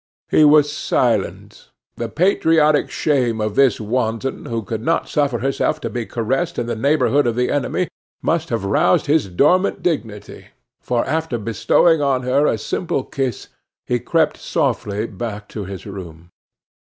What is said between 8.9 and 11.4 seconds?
his dormant dignity, for after